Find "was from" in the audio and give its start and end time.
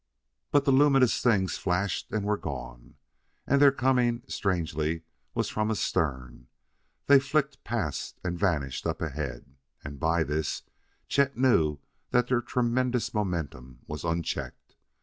5.35-5.69